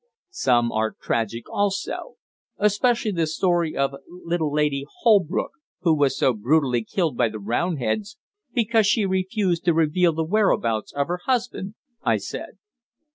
[0.31, 2.15] "Some are tragic also
[2.57, 8.17] especially the story of little Lady Holbrook, who was so brutally killed by the Roundheads
[8.51, 12.57] because she refused to reveal the whereabouts of her husband," I said.